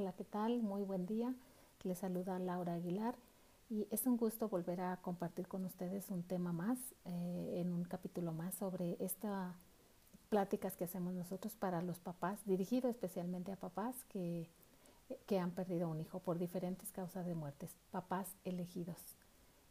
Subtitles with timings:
[0.00, 0.62] Hola, ¿qué tal?
[0.62, 1.34] Muy buen día.
[1.82, 3.16] Les saluda Laura Aguilar
[3.68, 7.82] y es un gusto volver a compartir con ustedes un tema más, eh, en un
[7.82, 9.56] capítulo más sobre estas
[10.28, 14.48] pláticas que hacemos nosotros para los papás, dirigido especialmente a papás que,
[15.26, 19.16] que han perdido un hijo por diferentes causas de muertes, papás elegidos.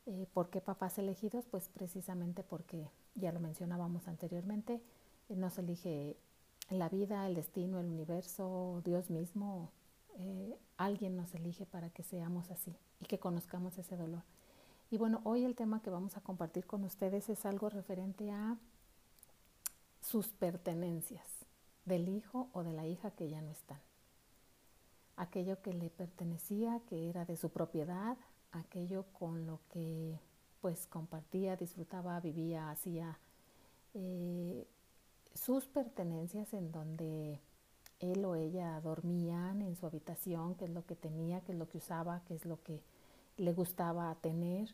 [0.08, 1.46] Eh, ¿Por qué papás elegidos?
[1.46, 4.82] Pues precisamente porque, ya lo mencionábamos anteriormente,
[5.30, 6.18] eh, no se elige
[6.70, 9.72] la vida, el destino, el universo, Dios mismo,
[10.20, 14.24] eh, alguien nos elige para que seamos así y que conozcamos ese dolor.
[14.90, 18.58] Y bueno, hoy el tema que vamos a compartir con ustedes es algo referente a
[20.02, 21.28] sus pertenencias
[21.86, 23.80] del hijo o de la hija que ya no están.
[25.18, 28.18] Aquello que le pertenecía, que era de su propiedad,
[28.52, 30.20] aquello con lo que
[30.62, 33.20] pues compartía, disfrutaba, vivía, hacía
[33.94, 34.68] eh,
[35.34, 37.40] sus pertenencias en donde
[38.00, 41.70] él o ella dormían en su habitación, qué es lo que tenía, qué es lo
[41.70, 42.82] que usaba, qué es lo que
[43.38, 44.74] le gustaba tener.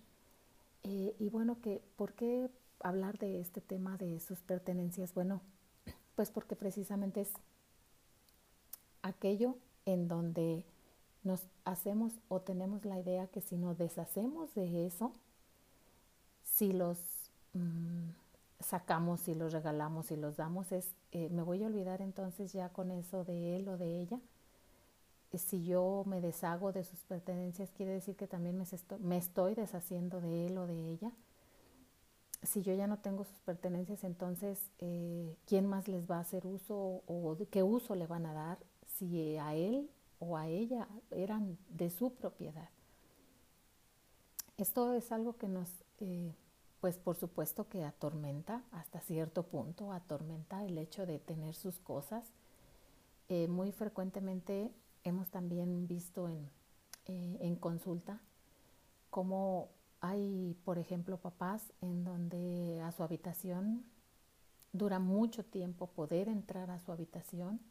[0.84, 5.14] Eh, y bueno, que, ¿por qué hablar de este tema de sus pertenencias?
[5.14, 5.42] Bueno,
[6.16, 7.32] pues porque precisamente es
[9.02, 10.66] aquello en donde
[11.24, 15.14] nos hacemos o tenemos la idea que si nos deshacemos de eso,
[16.44, 16.98] si los
[17.54, 18.10] mm,
[18.64, 22.70] sacamos y los regalamos y los damos es, eh, me voy a olvidar entonces ya
[22.70, 24.20] con eso de él o de ella.
[25.32, 28.58] Eh, si yo me deshago de sus pertenencias, quiere decir que también
[29.00, 31.12] me estoy, deshaciendo de él o de ella.
[32.42, 36.46] Si yo ya no tengo sus pertenencias, entonces, eh, ¿quién más les va a hacer
[36.46, 38.58] uso o qué uso le van a dar
[38.98, 42.70] si a él o a ella eran de su propiedad?
[44.58, 45.70] Esto es algo que nos
[46.84, 52.34] pues por supuesto que atormenta hasta cierto punto, atormenta el hecho de tener sus cosas.
[53.30, 54.70] Eh, muy frecuentemente
[55.06, 56.50] hemos también visto en,
[57.06, 58.20] eh, en consulta
[59.10, 59.70] cómo
[60.02, 63.86] hay, por ejemplo, papás en donde a su habitación
[64.74, 67.62] dura mucho tiempo poder entrar a su habitación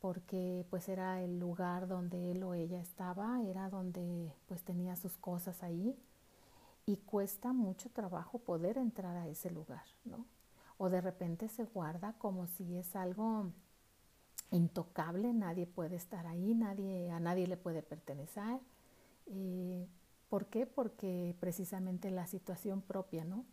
[0.00, 5.18] porque pues era el lugar donde él o ella estaba, era donde pues tenía sus
[5.18, 5.98] cosas ahí
[6.86, 10.26] y cuesta mucho trabajo poder entrar a ese lugar, ¿no?
[10.78, 13.52] O de repente se guarda como si es algo
[14.50, 18.60] intocable, nadie puede estar ahí, nadie, a nadie le puede pertenecer.
[19.26, 19.86] Eh,
[20.28, 20.66] ¿Por qué?
[20.66, 23.44] Porque precisamente la situación propia, ¿no?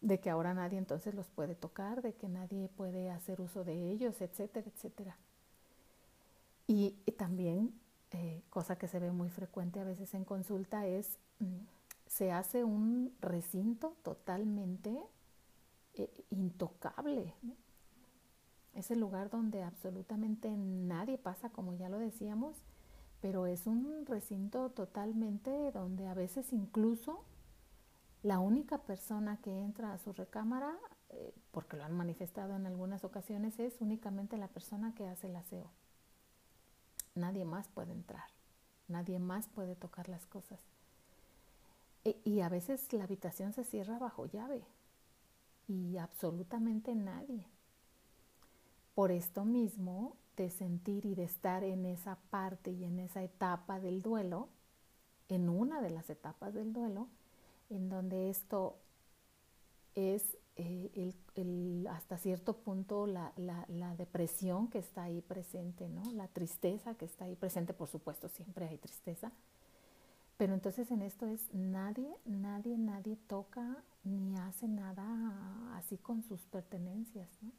[0.00, 3.90] De que ahora nadie entonces los puede tocar, de que nadie puede hacer uso de
[3.90, 5.16] ellos, etcétera, etcétera.
[6.66, 7.72] Y, también,
[8.10, 11.60] eh, cosa que se ve muy frecuente a veces en consulta, es mm,
[12.06, 14.96] se hace un recinto totalmente
[15.94, 17.34] eh, intocable.
[18.74, 22.56] Es el lugar donde absolutamente nadie pasa, como ya lo decíamos,
[23.20, 27.24] pero es un recinto totalmente donde a veces incluso
[28.22, 30.76] la única persona que entra a su recámara,
[31.10, 35.36] eh, porque lo han manifestado en algunas ocasiones, es únicamente la persona que hace el
[35.36, 35.70] aseo.
[37.14, 38.28] Nadie más puede entrar,
[38.88, 40.73] nadie más puede tocar las cosas.
[42.04, 44.64] E, y a veces la habitación se cierra bajo llave
[45.68, 47.46] y absolutamente nadie.
[48.94, 53.80] Por esto mismo, de sentir y de estar en esa parte y en esa etapa
[53.80, 54.48] del duelo,
[55.28, 57.08] en una de las etapas del duelo,
[57.70, 58.76] en donde esto
[59.94, 66.02] es eh, el, hasta cierto punto la, la, depresión que está ahí presente, ¿no?
[66.12, 69.32] la tristeza que está ahí presente, por supuesto siempre hay tristeza,
[70.36, 76.40] pero entonces en esto es nadie, nadie, nadie toca ni hace nada así con sus
[76.46, 77.28] pertenencias.
[77.42, 77.52] ¿no?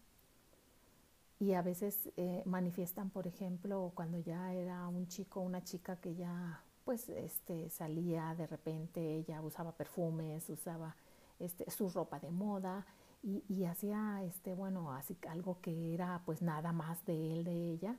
[1.40, 6.16] Y a veces eh, manifiestan, por ejemplo, cuando ya era un chico una chica que
[6.16, 10.96] ya pues este, salía de repente, ella usaba perfumes, usaba
[11.40, 12.86] este, su ropa de moda
[13.24, 17.72] y, y hacía este, bueno, así algo que era pues nada más de él, de
[17.72, 17.95] ella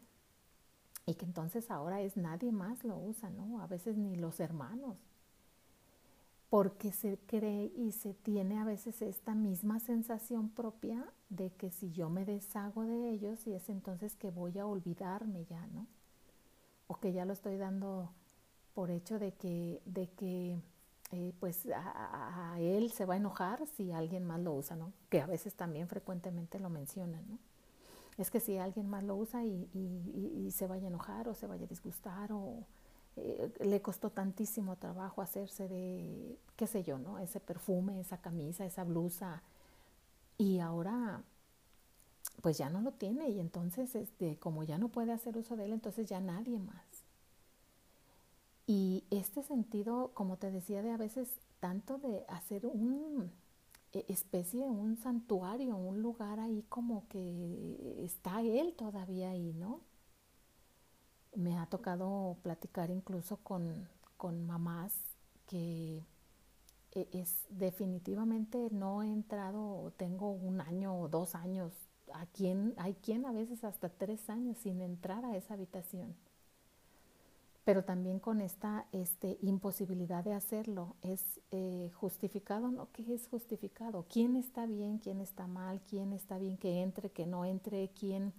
[1.06, 3.60] y que entonces ahora es nadie más lo usa, ¿no?
[3.60, 4.96] A veces ni los hermanos,
[6.50, 11.92] porque se cree y se tiene a veces esta misma sensación propia de que si
[11.92, 15.86] yo me deshago de ellos y es entonces que voy a olvidarme ya, ¿no?
[16.88, 18.10] O que ya lo estoy dando
[18.74, 20.58] por hecho de que, de que
[21.12, 24.92] eh, pues a, a, él se va a enojar si alguien más lo usa, ¿no?
[25.08, 27.38] Que a veces también frecuentemente lo mencionan, ¿no?
[28.18, 31.64] Es que si alguien más lo usa y, se vaya a enojar o se vaya
[31.64, 32.64] a disgustar o
[33.16, 37.18] eh, le costó tantísimo trabajo hacerse de, qué sé yo, ¿no?
[37.18, 39.42] Ese perfume, esa camisa, esa blusa.
[40.38, 41.22] Y ahora,
[42.42, 45.66] pues ya no lo tiene y entonces este, como ya no puede hacer uso de
[45.66, 47.04] él, entonces ya nadie más.
[48.66, 51.28] Y este sentido, como te decía, de a veces
[51.60, 53.30] tanto de hacer un
[53.92, 59.80] e, especie, un santuario, un lugar ahí como que está él todavía ahí, ¿no?
[61.34, 64.92] Me ha tocado platicar incluso con, con mamás
[65.46, 66.04] que
[66.92, 71.72] e, es definitivamente no he entrado, tengo un año o dos años,
[72.12, 76.16] a quien, hay quien a veces hasta tres años sin entrar a esa habitación.
[77.66, 82.70] Pero también con esta este, imposibilidad de hacerlo, ¿es eh, justificado?
[82.70, 84.06] No, ¿qué es justificado?
[84.08, 85.80] ¿Quién está bien, quién está mal?
[85.90, 87.88] ¿Quién está bien que entre, que no entre?
[87.88, 88.32] ¿Quién,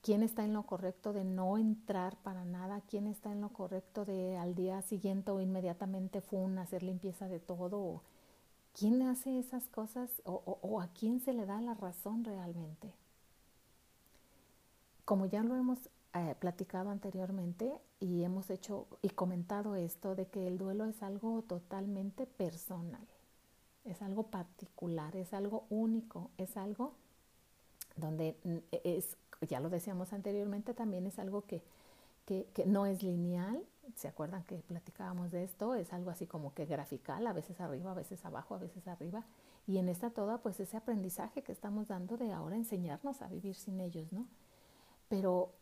[0.00, 4.06] quién está en lo correcto de no entrar para nada, quién está en lo correcto
[4.06, 8.00] de al día siguiente o inmediatamente fun, hacer limpieza de todo,
[8.72, 12.90] quién hace esas cosas o, a quién se le da la razón realmente.
[15.04, 20.46] Como ya lo hemos eh, platicado anteriormente y hemos hecho y comentado esto de que
[20.46, 23.06] el duelo es algo totalmente personal,
[23.84, 26.94] es algo particular, es algo único, es algo
[27.96, 31.62] donde mm, es ya lo decíamos anteriormente, también es algo que,
[32.66, 33.62] no es lineal.
[33.94, 35.74] ¿Se acuerdan que platicábamos de esto?
[35.74, 39.24] Es algo así como que grafical, a veces arriba, a veces abajo, a veces arriba.
[39.66, 43.54] Y en esta toda, pues ese aprendizaje que estamos dando de ahora enseñarnos a vivir
[43.54, 44.26] sin ellos, ¿no?
[45.08, 45.52] Pero,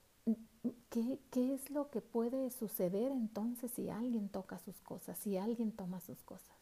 [0.91, 5.73] ¿qué, ¿qué es lo que puede suceder entonces si alguien toca sus cosas, si alguien
[5.73, 6.57] toma sus cosas?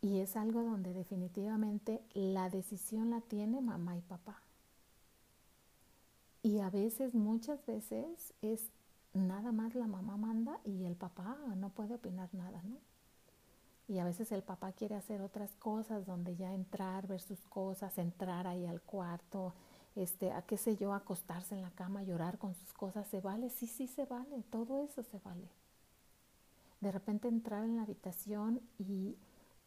[0.00, 4.40] Y es algo donde definitivamente la decisión la tiene mamá y papá.
[6.42, 8.70] Y a veces, muchas veces, es
[9.14, 12.76] nada más la mamá manda y el papá no puede opinar nada, ¿no?
[13.88, 17.98] Y a veces el papá quiere hacer otras cosas, donde ya entrar, ver sus cosas,
[17.98, 19.54] entrar ahí al cuarto,
[19.96, 23.50] este, a qué sé yo, acostarse en la cama, llorar con sus cosas, ¿se vale?
[23.50, 25.48] Sí, sí, se vale, todo eso se vale.
[26.80, 29.16] De repente entrar en la habitación y,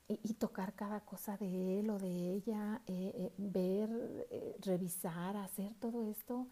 [0.07, 3.89] y, tocar cada cosa de él o de ella, eh, eh, ver,
[4.29, 6.47] eh, revisar, hacer todo esto,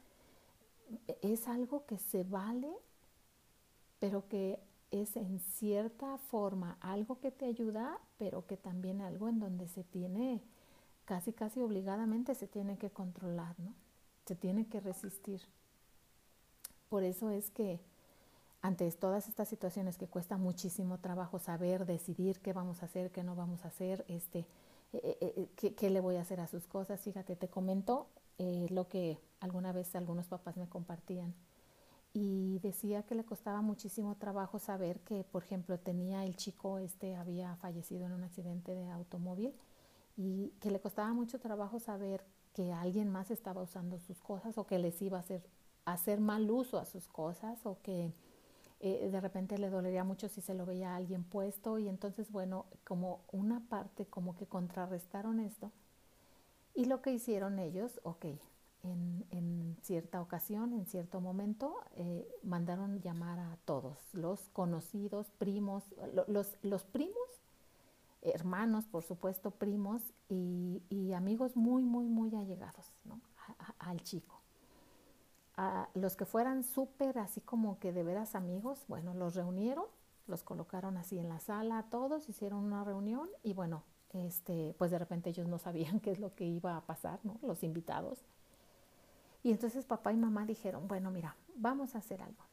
[1.22, 2.72] es algo que se vale,
[4.00, 4.60] pero que
[4.92, 9.84] es en cierta forma algo que te ayuda, pero que también algo en donde se
[9.84, 10.42] tiene,
[11.08, 13.74] casi casi obligadamente se tiene que controlar, ¿no?
[14.26, 15.42] Se tiene que resistir.
[16.90, 17.80] Por eso es que
[18.62, 23.24] ante todas estas situaciones que cuesta muchísimo trabajo saber, decidir qué vamos a hacer, qué
[23.24, 24.40] no vamos a hacer, este,
[24.92, 28.08] eh, eh, eh, qué, qué, le voy a hacer a sus cosas, fíjate, te comento
[28.70, 31.34] lo que alguna vez algunos papás me compartían.
[32.14, 37.16] Y decía que le costaba muchísimo trabajo saber que, por ejemplo, tenía el chico, este
[37.16, 39.54] había fallecido en un accidente de automóvil
[40.18, 44.66] y que le costaba mucho trabajo saber que alguien más estaba usando sus cosas o
[44.66, 45.44] que les iba a hacer,
[45.86, 48.12] hacer mal uso a sus cosas o que
[48.80, 51.78] eh, de repente le dolería mucho si se lo veía a alguien puesto.
[51.80, 55.72] Y entonces, bueno, como una parte como que contrarrestaron esto
[56.78, 58.26] y lo que hicieron ellos, ok,
[58.84, 65.84] en, cierta ocasión, en cierto momento, eh, mandaron llamar a todos, los conocidos, primos,
[66.28, 67.16] los, los, primos,
[68.34, 70.82] hermanos, por supuesto, primos y,
[71.14, 72.94] amigos muy, muy, muy allegados
[73.80, 74.42] al chico.
[75.96, 79.86] Los que fueran súper así como que de veras amigos, bueno, los reunieron,
[80.28, 85.00] los colocaron así en la sala, todos hicieron una reunión y bueno, este, pues de
[85.00, 87.40] repente ellos no sabían qué es lo que iba a pasar, ¿no?
[87.42, 88.26] Los invitados.
[89.44, 92.47] Y entonces papá y mamá dijeron, bueno, mira, vamos a hacer algo.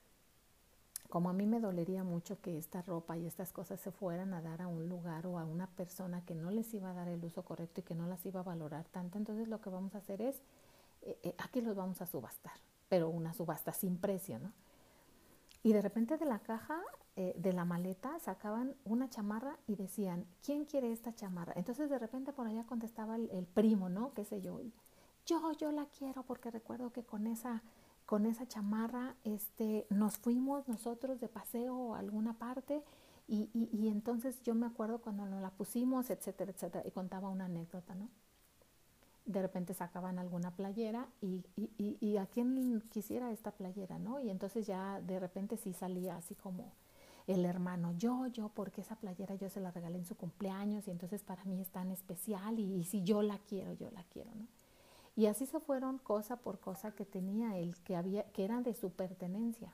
[1.14, 4.42] Como a mí me dolería mucho que esta ropa y estas cosas se fueran a
[4.42, 7.24] dar a un lugar o a una persona que no les iba a dar el
[7.24, 9.98] uso correcto y que no las iba a valorar tanto, entonces lo que vamos a
[9.98, 10.42] hacer es,
[11.02, 12.54] eh, eh, aquí los vamos a subastar,
[12.88, 14.50] pero una subasta sin precio, ¿no?
[15.62, 16.82] Y de repente de la caja,
[17.14, 21.52] eh, de la maleta, sacaban una chamarra y decían, ¿quién quiere esta chamarra?
[21.54, 24.12] Entonces de repente por allá contestaba el, el primo, ¿no?
[24.14, 24.60] ¿Qué sé yo?
[25.26, 27.62] yo, yo la quiero porque recuerdo que con esa,
[28.06, 32.82] con esa chamarra este, nos fuimos nosotros de paseo a alguna parte
[33.26, 37.46] y, y, entonces yo me acuerdo cuando nos la pusimos, etcétera, etcétera, y contaba una
[37.46, 38.10] anécdota, ¿no?
[39.24, 44.20] De repente sacaban alguna playera y, y, a quién quisiera esta playera, ¿no?
[44.20, 46.74] Y entonces ya de repente sí salía así como
[47.26, 50.90] el hermano, yo, yo, porque esa playera yo se la regalé en su cumpleaños y
[50.90, 54.34] entonces para mí es tan especial y, y si yo la quiero, yo la quiero,
[54.34, 54.46] ¿no?
[55.16, 58.74] Y así se fueron cosa por cosa que tenía él, que, había, que eran de
[58.74, 59.72] su pertenencia.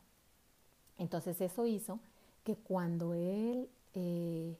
[0.99, 1.99] Entonces eso hizo
[2.45, 4.59] que cuando él, eh,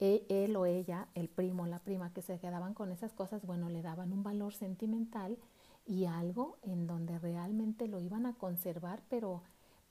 [0.00, 3.68] e, él o ella, el primo, la prima, que se quedaban con esas cosas, bueno,
[3.68, 5.36] le daban un valor sentimental
[5.86, 9.42] y algo en donde realmente lo iban a conservar, pero,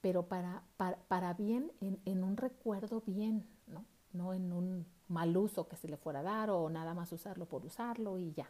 [0.01, 3.85] pero para, para, bien, en, en, un recuerdo bien, ¿no?
[4.13, 7.45] no en un mal uso que se le fuera a dar o nada más usarlo
[7.45, 8.49] por usarlo y ya.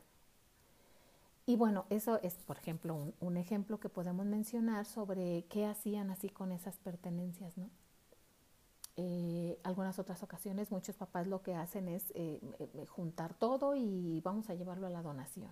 [1.46, 6.10] Y bueno, eso es, por ejemplo, un, un ejemplo que podemos mencionar sobre qué hacían
[6.10, 7.70] así con esas pertenencias, ¿no?
[8.96, 14.22] Eh, algunas otras ocasiones muchos papás lo que hacen es eh, eh, juntar todo y
[14.22, 15.50] vamos a llevarlo a la donación,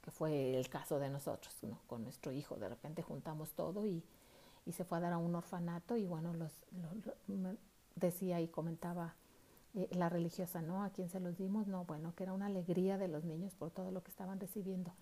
[0.00, 1.54] que fue el caso de nosotros,
[1.86, 2.56] con nuestro hijo.
[2.56, 4.02] De repente juntamos todo y,
[4.64, 6.52] y, se fue a dar a un orfanato y bueno, los,
[7.94, 9.16] decía y comentaba
[9.90, 10.82] la religiosa, ¿no?
[10.82, 11.66] ¿A quién se los dimos?
[11.66, 14.92] No, bueno, que era una alegría de los niños por todo lo que estaban recibiendo.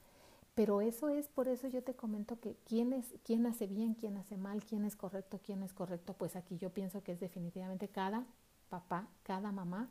[0.55, 4.17] Pero eso es, por eso yo te comento que quién, es, quién hace bien, quién
[4.17, 7.89] hace mal, quién es correcto, quién es correcto, pues aquí yo pienso que es definitivamente
[7.89, 8.27] cada
[8.69, 9.89] papá, cada mamá,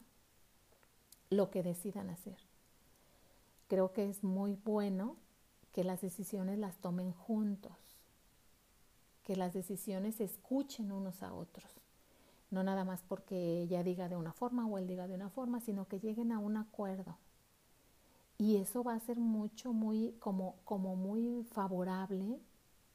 [1.29, 2.37] lo que decidan hacer.
[3.67, 5.15] Creo que es muy bueno
[5.71, 7.77] que las decisiones las tomen juntos,
[9.23, 11.69] que las decisiones escuchen unos a otros,
[12.49, 15.61] no nada más porque ella diga de una forma o él diga de una forma,
[15.61, 17.15] sino que lleguen a un acuerdo
[18.39, 22.39] y eso va a ser mucho, muy, como, como muy favorable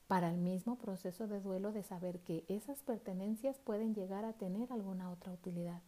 [0.09, 4.73] para el mismo proceso de duelo de saber que esas pertenencias pueden llegar a tener
[4.73, 5.83] alguna otra utilidad.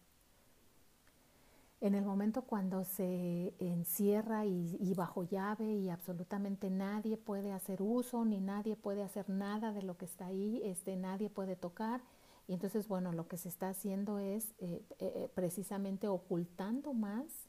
[1.81, 8.25] En el momento cuando se encierra y, bajo llave y absolutamente nadie puede hacer uso
[8.25, 12.01] ni nadie puede hacer nada de lo que está ahí, este, nadie puede tocar.
[12.47, 17.46] Y entonces, bueno, lo que se está haciendo es eh, eh, precisamente ocultando más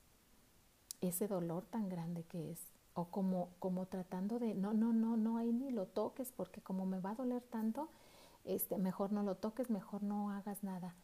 [1.01, 2.59] ese dolor tan grande que es.
[2.95, 6.85] O como, como tratando de, no, no, no, no, ahí ni lo toques, porque como
[6.87, 7.89] me va a doler tanto,
[8.45, 10.95] este, mejor no lo toques, mejor no hagas nada.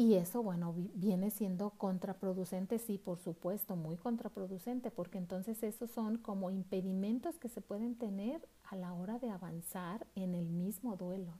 [0.00, 6.16] Y eso, bueno, viene siendo contraproducente, sí, por supuesto, muy contraproducente, porque entonces esos son
[6.16, 11.34] como impedimentos que se pueden tener a la hora de avanzar en el mismo duelo.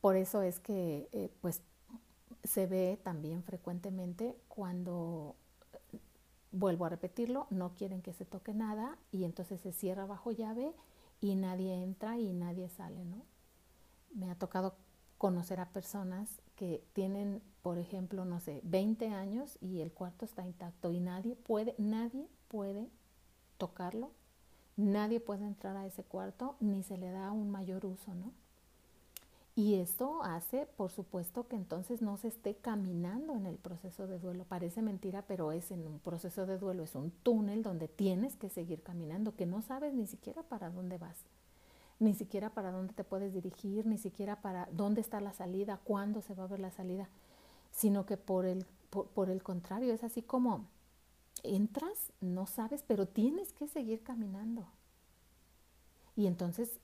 [0.00, 1.60] Por eso es que, eh, pues,
[2.44, 5.36] se ve también frecuentemente cuando,
[6.50, 10.74] vuelvo a repetirlo, no quieren que se toque nada y entonces se cierra bajo llave
[11.20, 13.22] y nadie entra y nadie sale, ¿no?
[14.14, 14.74] Me ha tocado
[15.18, 20.44] conocer a personas que tienen, por ejemplo, no sé, 20 años y el cuarto está
[20.44, 22.90] intacto y nadie puede, nadie puede
[23.56, 24.10] tocarlo,
[24.76, 28.32] nadie puede entrar a ese cuarto ni se le da un mayor uso, ¿no?
[29.54, 34.18] Y esto hace, por supuesto, que entonces no se esté caminando en el proceso de
[34.18, 34.44] duelo.
[34.44, 38.48] Parece mentira, pero es en un proceso de duelo, es un túnel donde tienes que
[38.48, 41.18] seguir caminando, que no sabes ni siquiera para dónde vas,
[41.98, 46.22] ni siquiera para dónde te puedes dirigir, ni siquiera para dónde está la salida, cuándo
[46.22, 47.10] se va a ver la salida,
[47.72, 50.64] sino que por el, por el contrario, es así como
[51.42, 54.66] entras, no sabes, pero tienes que seguir caminando.
[56.16, 56.80] Y entonces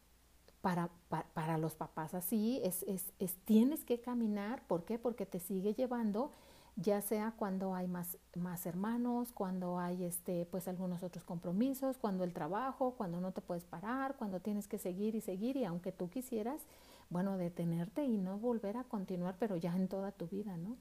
[0.61, 0.91] para,
[1.35, 4.99] para, los papás así es, es, es, tienes que caminar, ¿por qué?
[4.99, 6.33] Porque te sigue llevando,
[6.77, 12.25] ya sea cuando hay más, más hermanos, cuando hay este, pues algunos otros compromisos, cuando
[12.25, 15.93] el trabajo, cuando no te puedes parar, cuando tienes que seguir y seguir y aunque
[15.93, 16.63] tú quisieras,
[17.11, 20.77] bueno, detenerte y no volver a continuar, pero ya en toda tu vida, ¿no?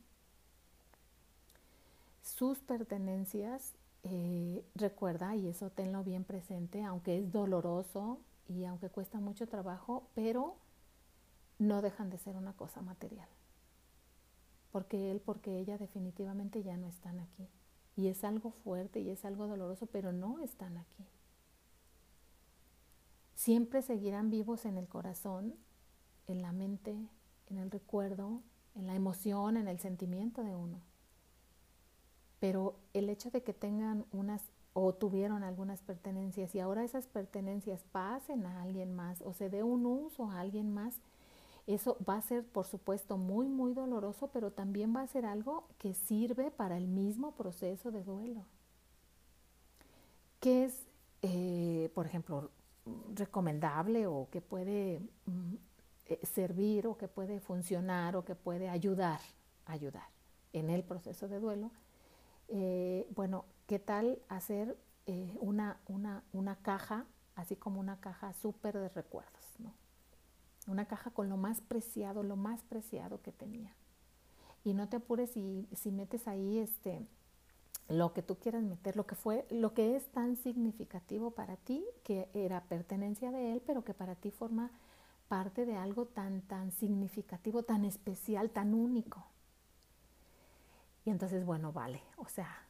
[2.22, 9.20] Sus pertenencias, eh, recuerda, y eso tenlo bien presente, aunque es doloroso, y aunque cuesta
[9.20, 10.58] mucho trabajo, pero
[11.60, 13.27] no dejan de ser una cosa material.
[14.72, 17.48] Porque él, porque ella definitivamente ya no están aquí.
[17.96, 21.06] Y es algo fuerte y es algo doloroso, pero no están aquí.
[23.34, 25.56] Siempre seguirán vivos en el corazón,
[26.27, 27.10] en la mente,
[27.48, 28.44] en el recuerdo,
[28.75, 30.82] en la emoción, en el sentimiento de uno.
[32.39, 37.84] Pero el hecho de que tengan unas o tuvieron algunas pertenencias y ahora esas pertenencias
[37.91, 41.01] pasen a alguien más o se dé un uso a alguien más,
[41.65, 45.67] eso va a ser, por supuesto, muy, muy doloroso, pero también va a ser algo
[45.79, 48.46] que sirve para el mismo proceso de duelo.
[50.39, 50.86] ¿Qué es,
[51.24, 52.51] eh, por ejemplo,
[53.15, 55.55] recomendable o que puede mm,
[56.05, 59.22] eh, servir o que puede funcionar o que puede ayudar,
[59.65, 60.07] ayudar
[60.53, 61.72] en el proceso de duelo?
[62.50, 67.06] Eh, bueno, ¿qué tal hacer eh, una, una, una, caja,
[67.36, 69.74] así como una caja súper de recuerdos, ¿no?
[70.66, 73.74] Una caja con lo más preciado, lo más preciado que tenía.
[74.64, 77.06] Y no te apures si, si metes ahí este,
[77.88, 81.86] lo que tú quieras meter, lo que fue, lo que es tan significativo para ti,
[82.04, 84.72] que era pertenencia de él, pero que para ti forma
[85.28, 89.26] parte de algo tan, tan significativo, tan especial, tan único.
[91.06, 92.67] Y entonces, bueno, vale, o sea,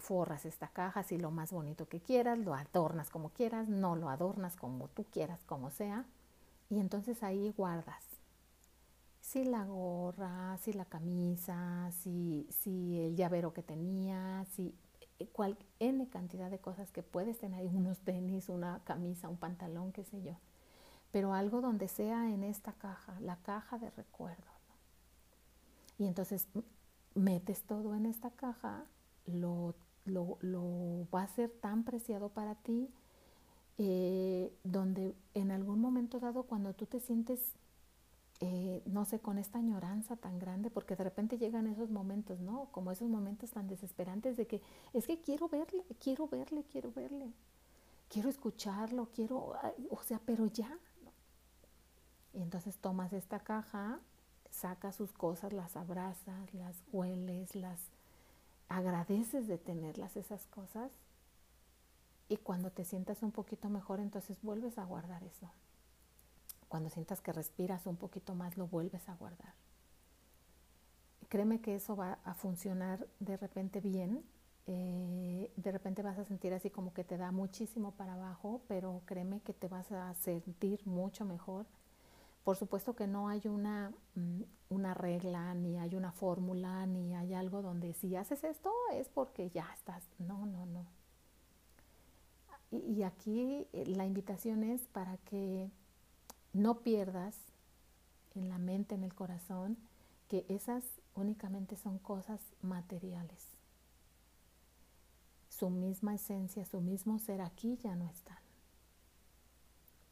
[0.00, 4.08] forras esta caja así lo más bonito que quieras, lo adornas como quieras, no lo
[4.08, 6.04] adornas como tú quieras, como sea,
[6.68, 8.04] y entonces ahí guardas.
[9.20, 14.74] Si la gorra, si la camisa, si, si el llavero que tenía, si
[15.20, 19.92] eh, cual, N cantidad de cosas que puedes tener, unos tenis, una camisa, un pantalón,
[19.92, 20.32] qué sé yo.
[21.12, 24.46] Pero algo donde sea en esta caja, la caja de recuerdos.
[25.98, 26.48] Y entonces
[27.14, 28.84] metes todo en esta caja,
[29.26, 29.74] lo,
[30.12, 32.88] lo, lo, va a ser tan preciado para ti,
[33.78, 37.54] eh, donde en algún momento dado cuando tú te sientes
[38.42, 42.68] eh, no sé, con esta añoranza tan grande, porque de repente llegan esos momentos, ¿no?
[42.72, 44.62] Como esos momentos tan desesperantes de que
[44.94, 47.34] es que quiero verle, quiero verle, quiero verle,
[48.08, 49.52] quiero escucharlo, quiero,
[49.90, 50.78] o sea, pero ya.
[52.32, 54.00] Y entonces tomas esta caja,
[54.48, 57.90] sacas sus cosas, las abrazas, las hueles, las
[58.70, 60.90] agradeces de tenerlas esas cosas.
[62.28, 65.50] Y cuando te sientas un poquito mejor, entonces vuelves a guardar eso.
[66.68, 69.54] Cuando sientas que respiras un poquito más, lo vuelves a guardar.
[71.28, 74.24] Créeme que eso va a funcionar de repente bien.
[74.68, 79.02] Eh, de repente vas a sentir así como que te da muchísimo para abajo, pero
[79.04, 81.66] créeme que te vas a sentir mucho mejor.
[82.44, 87.34] Por supuesto que no hay una, mm, una regla, ni hay una fórmula, ni hay
[87.34, 90.04] algo donde si haces esto es porque ya estás.
[90.18, 90.86] No, no, no.
[92.70, 95.70] Y, y aquí eh, la invitación es para que
[96.52, 97.36] no pierdas
[98.34, 99.76] en la mente, en el corazón,
[100.28, 103.56] que esas únicamente son cosas materiales.
[105.48, 108.39] Su misma esencia, su mismo ser aquí ya no están.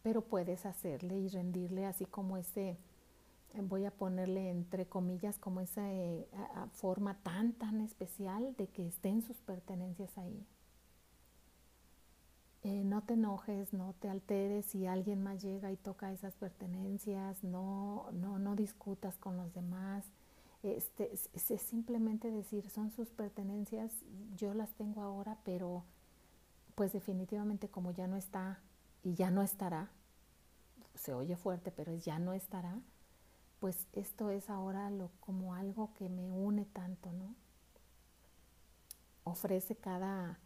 [0.09, 2.79] Pero puedes hacerle y rendirle así como ese,
[3.65, 6.27] voy a ponerle entre comillas, como esa eh,
[6.73, 10.47] forma tan, tan especial de que estén sus pertenencias ahí.
[12.63, 17.45] Eh, no te enojes, no te alteres si alguien más llega y toca esas pertenencias,
[17.45, 20.07] no, no, no discutas con los demás.
[20.63, 23.93] Este, es, simplemente decir, son sus pertenencias,
[24.39, 25.85] yo las tengo ahora, pero
[26.77, 28.63] pues definitivamente como ya no está
[29.05, 29.91] y ya no estará,
[30.99, 32.81] se oye fuerte, pero ya no estará,
[33.61, 37.35] pues esto es ahora lo, como algo que me une tanto, ¿no?
[39.25, 40.39] Ofrece cada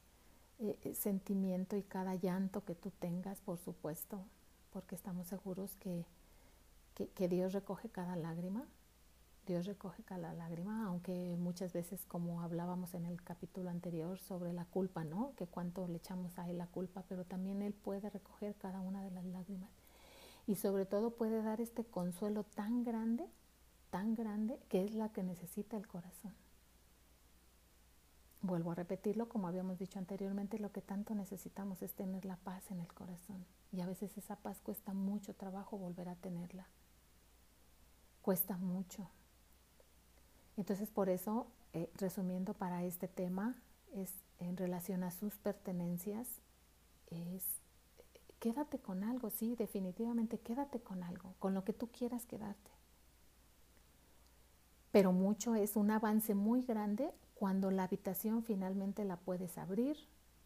[0.58, 4.24] eh, eh, sentimiento y cada llanto que tú tengas, por supuesto,
[4.72, 6.04] porque estamos seguros que,
[6.94, 8.64] que, Dios recoge cada lágrima,
[9.46, 14.64] Dios recoge cada lágrima, aunque muchas veces, como hablábamos en el capítulo anterior sobre la
[14.64, 15.34] culpa, ¿no?
[15.36, 19.02] Que cuánto le echamos a Él la culpa, pero también Él puede recoger cada una
[19.02, 19.81] de las lágrimas.
[20.46, 23.28] Y sobre todo puede dar este consuelo tan grande,
[23.90, 26.35] tan grande, que es la que necesita el corazón.
[28.40, 32.70] Vuelvo a repetirlo, como habíamos dicho anteriormente, lo que tanto necesitamos es tener la paz
[32.72, 33.46] en el corazón.
[33.70, 36.66] Y a veces esa paz cuesta mucho trabajo volver a tenerla.
[38.20, 39.09] Cuesta mucho.
[40.57, 43.57] Entonces, por eso, eh, resumiendo para este tema,
[43.94, 46.26] es en relación a sus pertenencias,
[47.11, 47.62] es
[48.42, 52.72] quédate con algo, sí, definitivamente quédate con algo, con lo que tú quieras quedarte.
[54.90, 59.96] Pero mucho es un avance muy grande cuando la habitación finalmente la puedes abrir,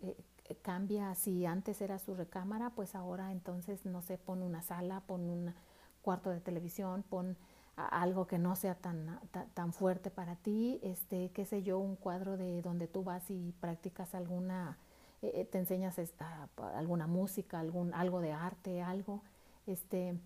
[0.02, 4.60] eh, eh, cambia, si antes era su recámara, pues ahora entonces, no sé, pon una
[4.60, 5.54] sala, pon un
[6.02, 7.38] cuarto de televisión, pon
[7.76, 9.20] algo que no sea tan,
[9.54, 13.52] tan, fuerte para ti, este, qué sé yo, un cuadro de donde tú vas y
[13.60, 14.78] practicas alguna,
[15.34, 15.96] eh, te enseñas
[16.74, 19.22] alguna música, algún, algo de arte, algo,
[19.66, 20.18] este,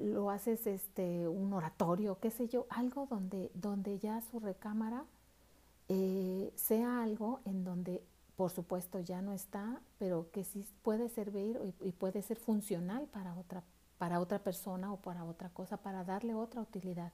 [0.00, 5.04] lo haces este, un oratorio, qué sé yo, algo donde, donde ya su recámara
[5.88, 8.02] eh, sea algo en donde,
[8.36, 13.34] por supuesto, ya no está, pero que sí puede servir y, puede ser funcional para
[13.34, 13.62] otra,
[13.98, 17.12] para otra persona o para otra cosa, para darle otra utilidad.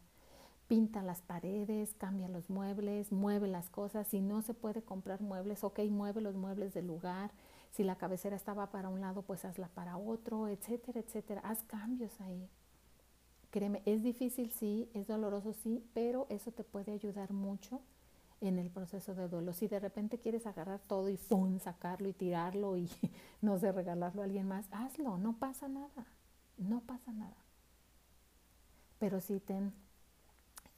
[0.70, 4.06] Pinta las paredes, cambia los muebles, mueve las cosas.
[4.06, 7.32] Si no se puede comprar muebles, ok, mueve los muebles del lugar.
[7.72, 11.40] Si la cabecera estaba para un lado, pues hazla para otro, etcétera, etcétera.
[11.42, 12.48] Haz cambios ahí.
[13.50, 17.80] Créeme, es difícil, sí, es doloroso, sí, pero eso te puede ayudar mucho
[18.40, 19.52] en el proceso de duelo.
[19.52, 21.58] Si de repente quieres agarrar todo y ¡pum!
[21.58, 22.88] sacarlo y tirarlo y
[23.42, 26.06] no sé, regalarlo a alguien más, hazlo, no pasa nada,
[26.58, 27.44] no pasa nada.
[29.00, 29.72] Pero sí ten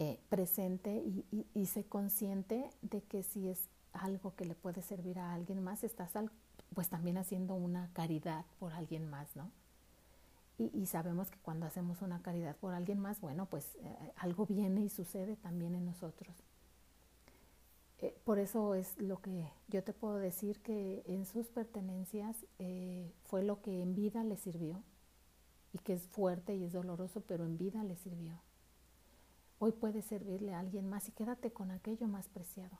[0.02, 5.18] eh, presente y, y, sé consciente de que si es algo que le puede servir
[5.18, 6.10] a alguien más, estás
[6.74, 9.50] pues también haciendo una caridad por alguien más, ¿no?
[10.58, 14.82] Y, sabemos que cuando hacemos una caridad por alguien más, bueno, pues eh, algo viene
[14.82, 16.34] y sucede también en nosotros.
[17.98, 23.12] eh, por eso es lo que yo te puedo decir que en sus pertenencias eh,
[23.24, 24.82] fue lo que en vida le sirvió
[25.72, 28.40] y que es fuerte y es doloroso, pero en vida le sirvió.
[29.64, 32.76] Hoy puede servirle a alguien más y quédate con aquello más preciado.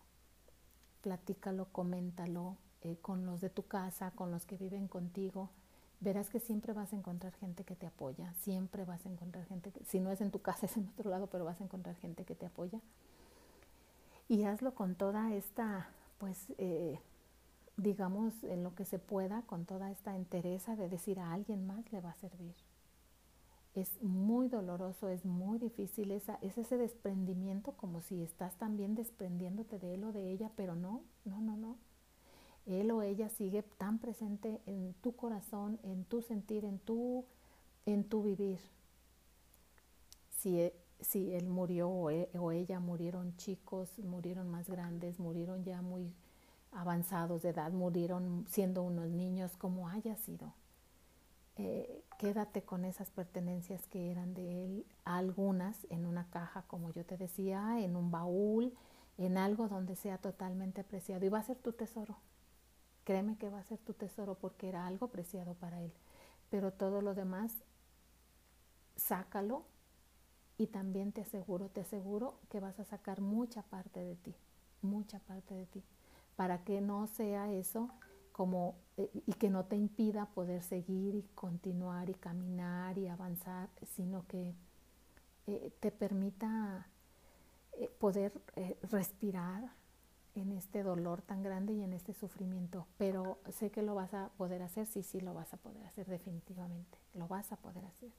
[1.03, 5.49] Platícalo, coméntalo eh, con los de tu casa, con los que viven contigo.
[6.01, 9.71] Verás que siempre vas a encontrar gente que te apoya, siempre vas a encontrar gente,
[9.71, 11.95] que, si no es en tu casa, es en otro lado, pero vas a encontrar
[11.95, 12.81] gente que te apoya
[14.29, 16.99] y hazlo con toda esta, pues, eh,
[17.77, 21.93] digamos, en lo que se pueda, con toda esta entereza de decir a alguien más
[21.93, 22.57] le va a servir.
[23.75, 29.79] Es muy doloroso, es muy difícil, esa, es ese desprendimiento como si estás también desprendiéndote
[29.79, 31.79] de él o de ella, pero no, no, no, no.
[32.67, 37.25] Él o ella sigue tan presente en tu corazón, en tu sentir, en tu,
[37.87, 38.61] en tu vivir.
[40.39, 45.83] Si e, si él murió e, o, ella murieron chicos, murieron más grandes, murieron ya
[45.83, 46.13] muy
[46.71, 50.53] avanzados de edad, murieron siendo unos niños, como haya sido.
[51.65, 57.05] Eh, quédate con esas pertenencias que eran de él, algunas en una caja, como yo
[57.05, 58.75] te decía, en un baúl,
[59.17, 61.25] en algo donde sea totalmente apreciado.
[61.25, 62.17] Y va a ser tu tesoro.
[63.05, 65.93] Créeme que va a ser tu tesoro porque era algo preciado para él.
[66.51, 67.63] Pero todo lo demás,
[68.97, 69.65] sácalo
[70.59, 74.35] y también te aseguro, te aseguro que vas a sacar mucha parte de ti,
[74.81, 75.85] mucha parte de ti,
[76.35, 77.89] para que no sea eso
[78.33, 83.69] como eh, y que no te impida poder seguir y continuar y caminar y avanzar,
[83.95, 84.55] sino que
[85.47, 86.89] eh, te permita
[87.75, 88.33] eh, poder
[88.91, 89.71] respirar
[90.35, 92.87] en este dolor tan grande y en este sufrimiento.
[92.97, 96.07] Pero sé que lo vas a poder hacer, sí, sí, lo vas a poder hacer
[96.07, 98.11] definitivamente, lo vas a poder hacer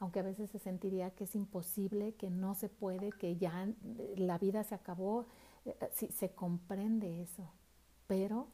[0.00, 3.68] aunque a veces se sentiría que es imposible, que no se puede, que ya
[4.14, 5.26] la vida se acabó,
[5.90, 7.50] sí, se comprende eso,
[8.06, 8.46] pero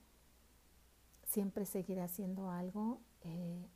[1.35, 3.66] siempre seguirá siendo algo eh,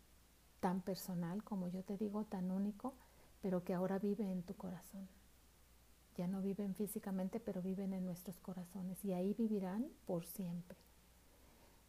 [0.60, 2.94] tan personal, como yo te digo, tan único,
[3.42, 5.08] pero que ahora vive en tu corazón.
[6.16, 10.78] Ya no viven físicamente, pero viven en nuestros corazones y ahí vivirán por siempre.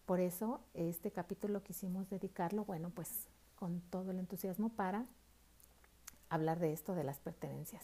[0.08, 5.06] Por eso este capítulo quisimos dedicarlo, bueno, pues con todo el entusiasmo para
[6.30, 7.84] hablar de esto de las pertenencias.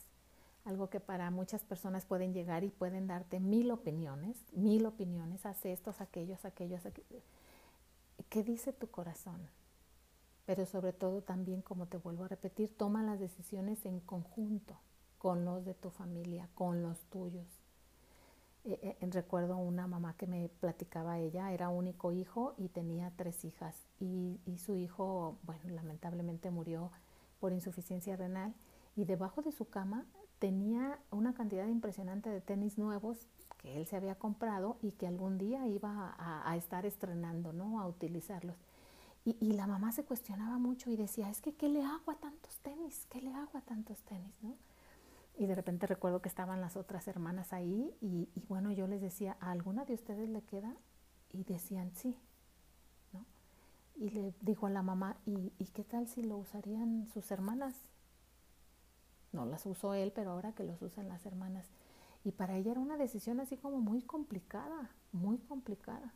[0.63, 5.71] Algo que para muchas personas pueden llegar y pueden darte mil opiniones, mil opiniones, hace
[5.71, 7.23] estos, aquellos, aquellos, aquellos.
[8.29, 9.49] ¿Qué dice tu corazón?
[10.45, 14.79] Pero sobre todo también, como te vuelvo a repetir, toma las decisiones en conjunto
[15.17, 17.47] con los de tu familia, con los tuyos.
[18.63, 23.45] Eh, eh, recuerdo una mamá que me platicaba ella, era único hijo y tenía tres
[23.45, 26.91] hijas y, y su hijo, bueno, lamentablemente murió
[27.39, 28.55] por insuficiencia renal
[28.95, 30.05] y debajo de su cama
[30.39, 33.27] tenía una cantidad impresionante de tenis nuevos
[33.65, 37.79] él se había comprado y que algún día iba a, estar estrenando, ¿no?
[37.79, 38.55] A utilizarlos.
[39.23, 42.59] Y, la mamá se cuestionaba mucho y decía, es que ¿qué le hago a tantos
[42.59, 43.07] tenis?
[43.09, 44.35] ¿Qué le hago a tantos tenis?
[44.43, 44.55] ¿no?
[45.37, 49.35] Y de repente recuerdo que estaban las otras hermanas ahí y, bueno, yo les decía,
[49.39, 50.75] ¿a alguna de ustedes le queda?
[51.33, 52.15] Y decían, sí
[53.97, 57.75] y le dijo a la mamá, ¿y, qué tal si lo usarían sus hermanas?
[59.31, 61.65] No las usó él, pero ahora que los usan las hermanas.
[62.25, 66.11] Y para ella era una decisión así como muy complicada, muy complicada.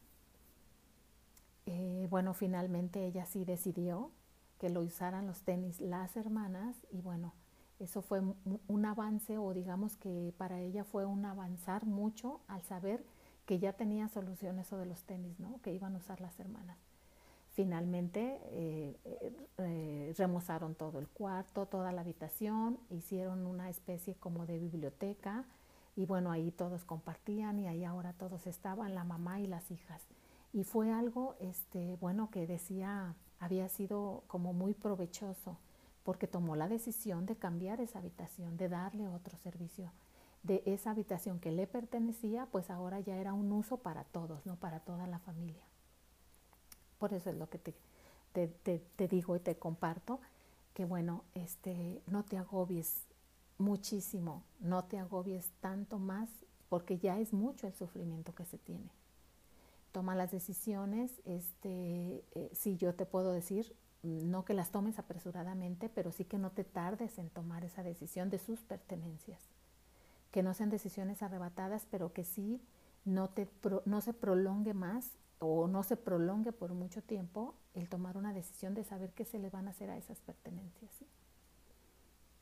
[1.67, 4.12] Eh, bueno, finalmente ella sí decidió
[4.58, 7.34] que lo usaran los tenis las hermanas y bueno,
[7.80, 13.06] eso fue un avance o digamos que para ella fue un avanzar mucho al saber
[13.45, 15.62] que ya tenía solución eso de los tenis, ¿no?
[15.62, 16.78] Que iban a usar las hermanas.
[17.52, 18.98] Finalmente eh,
[19.60, 25.45] eh, remozaron todo el cuarto, toda la habitación, hicieron una especie como de biblioteca
[25.95, 30.02] y bueno, ahí todos compartían y ahí ahora todos estaban, la mamá y las hijas.
[30.54, 35.58] Y fue algo, este, bueno, que decía, había sido como muy provechoso
[36.04, 39.91] porque tomó la decisión de cambiar esa habitación, de darle otro servicio.
[40.41, 44.56] De esa habitación que le pertenecía, pues ahora ya era un uso para todos, no
[44.56, 45.63] para toda la familia.
[46.97, 50.19] Por eso es lo que te, digo y te comparto,
[50.73, 53.04] que bueno, este, no te agobies
[53.60, 56.30] muchísimo, no te agobies tanto más,
[56.69, 58.89] porque ya es mucho el sufrimiento que se tiene.
[59.91, 65.89] Toma las decisiones, este, eh, si yo te puedo decir, no que las tomes apresuradamente,
[65.89, 69.41] pero sí que no te tardes en tomar esa decisión de sus pertenencias.
[70.32, 72.62] Que no sean decisiones arrebatadas, pero que sí
[73.04, 73.50] no, te,
[73.86, 78.74] no se prolongue más o no se prolongue por mucho tiempo el tomar una decisión
[78.74, 80.91] de saber qué se le van a hacer a esas pertenencias.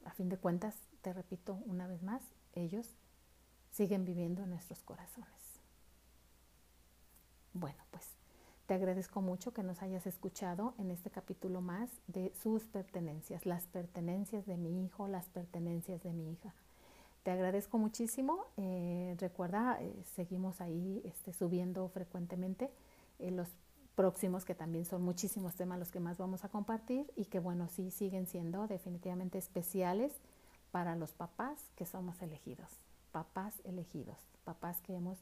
[0.07, 2.95] A fin de cuentas, te repito una vez más, ellos
[3.71, 5.59] siguen viviendo en nuestros corazones.
[7.51, 8.07] Bueno, pues
[8.67, 13.67] te agradezco mucho que nos hayas escuchado en este capítulo más de sus pertenencias, las
[13.67, 16.53] pertenencias de mi hijo, las pertenencias de mi hija.
[17.23, 18.45] Te agradezco muchísimo.
[18.55, 22.71] Eh, recuerda, eh, seguimos ahí este, subiendo frecuentemente
[23.19, 23.49] eh, los
[23.97, 27.67] próximos, que también son muchísimos temas los que más vamos a compartir y que bueno,
[27.67, 30.13] sí siguen siendo definitivamente especiales
[30.71, 32.69] para los papás que somos elegidos,
[33.11, 35.17] papás elegidos, papás que hemos,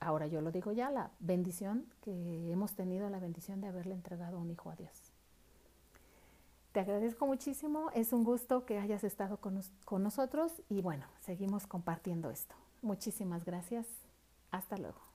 [0.00, 4.38] ahora yo lo digo ya, la bendición que hemos tenido, la bendición de haberle entregado
[4.38, 4.92] un hijo a Dios.
[6.72, 11.66] Te agradezco muchísimo, es un gusto que hayas estado con, con nosotros y bueno, seguimos
[11.66, 12.54] compartiendo esto.
[12.82, 13.86] Muchísimas gracias,
[14.50, 15.07] hasta luego.